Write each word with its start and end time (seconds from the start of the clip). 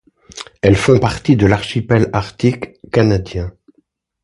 Elles 0.63 0.77
font 0.77 0.97
partie 0.97 1.35
de 1.35 1.45
l'archipel 1.45 2.09
arctique 2.11 2.81
canadien. 2.89 3.53